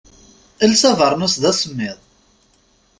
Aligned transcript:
Els 0.65 0.81
abernus, 0.89 1.35
d 1.41 1.43
asemmiḍ. 1.51 1.97